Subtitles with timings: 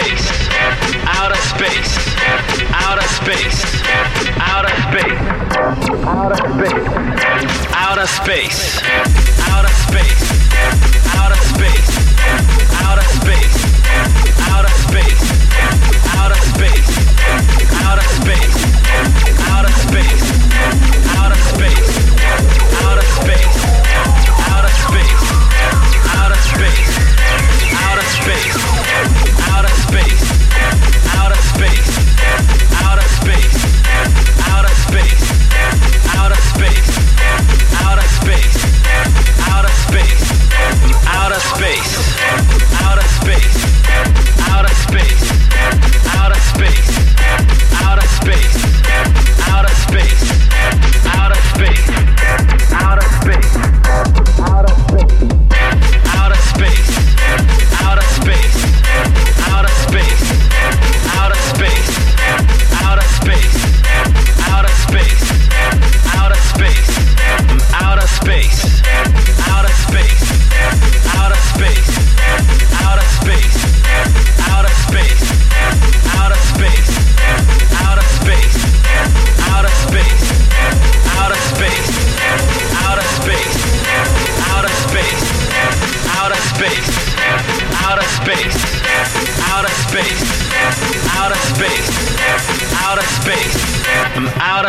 [0.00, 0.48] space,
[1.04, 2.16] outer space,
[2.72, 3.64] outer space,
[4.40, 5.20] outer space,
[6.06, 7.20] outer space, outer space.
[7.74, 9.19] Outer space.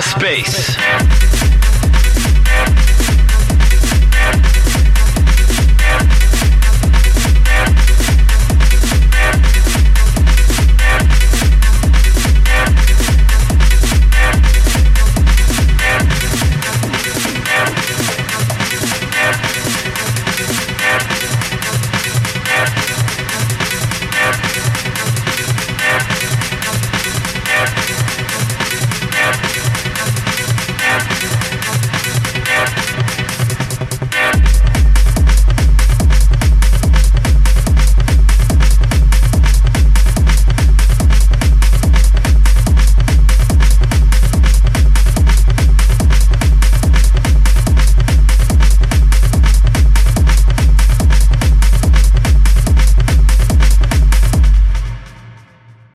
[0.00, 0.76] Space.